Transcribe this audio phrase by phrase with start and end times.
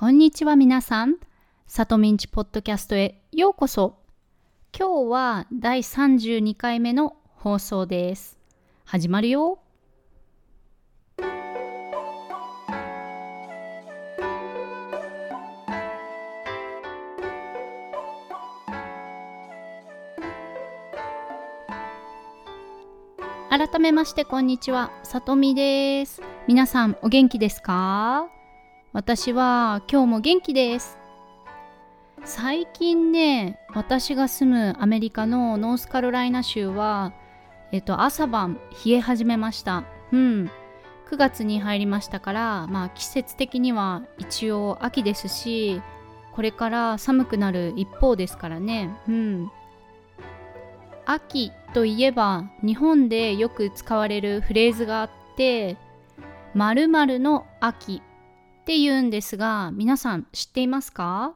[0.00, 1.16] こんにちは皆さん。
[1.66, 3.96] さとみんちポッドキャストへようこそ。
[4.72, 8.38] 今日は第32回目の放送です。
[8.84, 9.58] 始まるよ。
[23.50, 26.22] 改めましてこんにちは、さとみです。
[26.46, 28.28] 皆さんお元気ですか？
[28.98, 30.98] 私は今日も元気です。
[32.24, 37.12] 最近ね、私が住むアメリカのノースカロライナ州は、
[37.70, 39.84] えっと、朝晩冷え始めました。
[40.10, 40.50] うん。
[41.12, 45.80] 9月に入りましたから、まあ季節的には一応秋ですし、
[46.32, 48.90] これから寒くなる一方ですからね。
[49.06, 49.52] うん。
[51.06, 55.76] 秋といえば日本でよく使われるフレーズがあって
[56.54, 58.02] 「〇〇の秋」
[58.68, 61.34] って言うんですが皆さん知っていますか？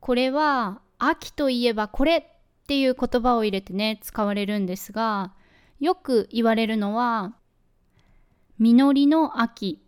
[0.00, 2.24] これは秋といえばこれっ
[2.66, 5.34] ていう言葉を入れてね使われるんですが
[5.80, 7.34] よく言われるのは
[8.58, 9.82] 実りの秋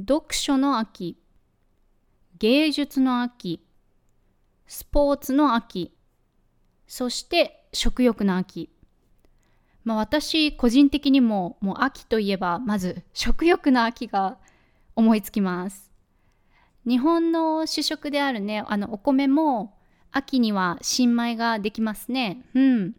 [0.00, 1.16] 読書の秋
[2.40, 3.64] 芸術の秋
[4.66, 5.96] スポーツの秋
[6.88, 8.68] そして食欲の秋。
[9.84, 14.38] まあ、私個人的にももう秋といえばまず食欲の秋が
[14.96, 15.90] 思いつきます。
[16.86, 19.74] 日本の主食であるねあのお米も
[20.10, 22.42] 秋には新米ができますね。
[22.54, 22.94] うん。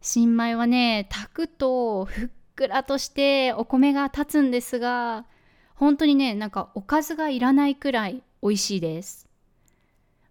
[0.00, 5.26] 新米はね炊くとふっくらとしてお米が立つんですが
[5.74, 9.28] 本当にねなんかおかずがいらないくらい美味しいです。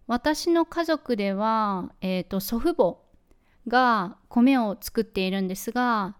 [0.06, 3.09] 私の家族では、えーと祖父母
[3.68, 6.16] が米を作っているんですが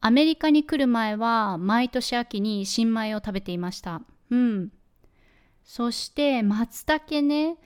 [0.00, 4.00] アメリカに来る前は毎年秋に新米を食べていました。
[4.30, 4.72] うん。
[5.64, 7.56] そして松茸ね。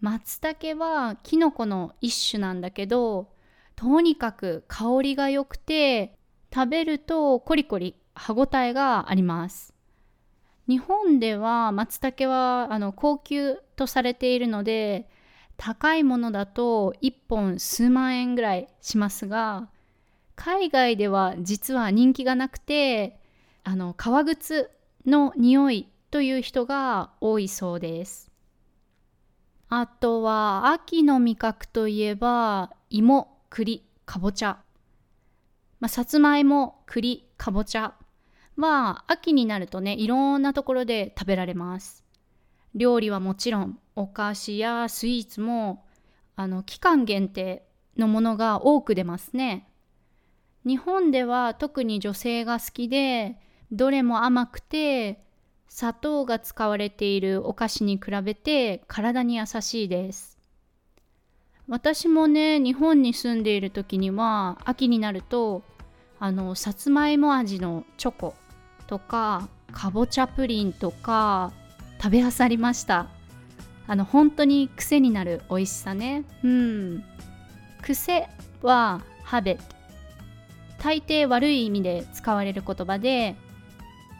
[0.00, 3.28] 松茸はキノコの一種なんだけど
[3.76, 6.16] とにかく香りが良くて
[6.52, 9.74] 食べるとコリコリ歯ごたえがあります。
[10.68, 15.08] 日本では松茸はあの高級とされているので
[15.56, 19.68] 高いものだと1本数万円ぐらいしますが
[20.34, 23.18] 海外では実は人気がなくて
[23.64, 24.70] あの革靴
[25.06, 28.30] の匂いという人が多いそうです。
[29.68, 34.58] あとは秋の味覚といえば芋栗かぼちゃ、
[35.80, 37.94] まあ、さつまいも栗かぼちゃ。
[38.56, 42.04] は秋になるとねいろんなところで食べられます。
[42.74, 45.84] 料理はもちろんお菓子やスイーツも
[46.36, 49.66] あの期間限定のものが多く出ますね。
[50.66, 53.38] 日本では特に女性が好きで
[53.72, 55.24] どれも甘くて
[55.68, 60.38] 砂糖が使われているお菓子に比べて体に優しいです。
[61.66, 65.62] 私もね日本に住んでいる時には秋になると
[66.20, 68.34] あのさつまいも味のチョコ
[68.86, 71.52] とかかぼちゃプリンとか
[72.00, 73.15] 食べあさりました
[73.86, 76.24] あの本当に癖になる美味しさね。
[76.42, 77.04] うん。
[77.82, 78.28] 癖
[78.62, 79.58] は habit
[80.82, 83.36] 大抵悪い意味で使われる言葉で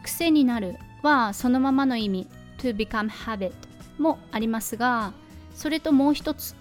[0.03, 2.27] 癖になるはそのままの意味。
[2.57, 3.53] to become habit
[3.97, 5.13] もありますが
[5.55, 6.55] それともう一つ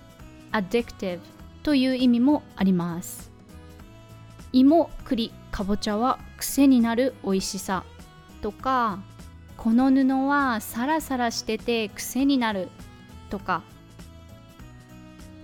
[0.53, 1.21] addictive
[1.62, 3.31] という意味もあります。
[4.53, 7.84] 芋栗かぼちゃは癖になる美味しさ
[8.41, 9.00] とか
[9.56, 12.69] この布はサラサラしてて癖になる
[13.27, 13.63] とか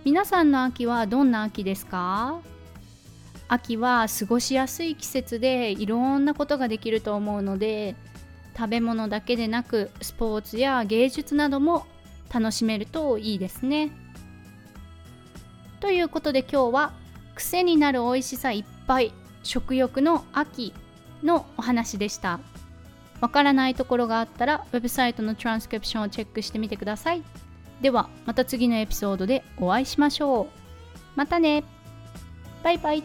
[0.05, 2.41] 皆さんの秋はどんな秋ですか？
[3.49, 7.95] 秋は過ごしやすい季節でいろんなことができると思うので
[8.57, 11.87] 食べ物だけでなくスポーツや芸術なども
[12.33, 13.91] 楽しめるといいですね。
[15.81, 16.93] ということで今日は
[17.35, 19.13] 癖になる美味しさいっぱい
[19.43, 20.73] 食欲の秋
[21.23, 22.41] のお話でした。
[23.21, 27.23] わからないところがあったらウェブサイトのトランスクリプションをチェックしてみてください。
[27.83, 30.47] ではまた次のエピソードでお会いしましょう。
[31.17, 31.65] またね
[32.63, 33.03] バイバイ